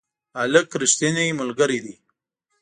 [0.39, 1.95] هلک رښتینی ملګری دی.